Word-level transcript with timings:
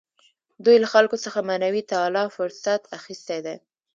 دوی 0.65 0.77
له 0.83 0.87
خلکو 0.93 1.15
څخه 1.25 1.39
معنوي 1.49 1.83
تعالي 1.91 2.23
فرصت 2.37 2.81
اخیستی 2.97 3.39
دی. 3.45 3.55